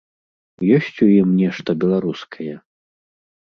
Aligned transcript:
Ёсць 0.77 0.99
у 1.09 1.09
ім 1.19 1.29
нешта 1.43 1.77
беларускае? 1.85 2.53